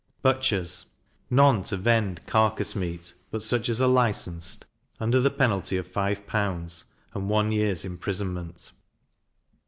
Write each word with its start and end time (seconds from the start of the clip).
Butchers. 0.23 0.87
None 1.29 1.61
to 1.65 1.77
vend 1.77 2.25
carcase 2.25 2.75
meat 2.75 3.13
but 3.29 3.43
such 3.43 3.69
as 3.69 3.79
are 3.79 3.87
licensed, 3.87 4.65
under 4.99 5.19
the 5.19 5.29
penalty 5.29 5.77
of 5.77 5.87
five 5.87 6.25
pounds, 6.25 6.85
and 7.13 7.29
one 7.29 7.51
year's 7.51 7.85
imprisonment. 7.85 8.71